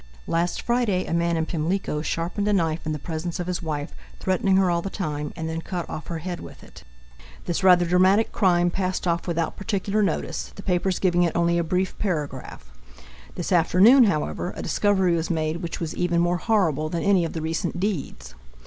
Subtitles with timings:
[0.25, 3.93] Last Friday a man in Pimlico sharpened a knife in the presence of his wife,
[4.19, 6.83] threatening her all the time, and then cut off her head with it.
[7.45, 11.63] This rather dramatic crime passed off without particular notice, the papers giving it only a
[11.63, 12.71] brief paragraph.
[13.35, 17.33] This afternoon, however, a discovery was made which was even more horrible than any of
[17.33, 18.33] the recent deeds.